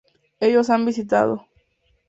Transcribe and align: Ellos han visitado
Ellos 0.39 0.71
han 0.71 0.83
visitado 0.83 1.45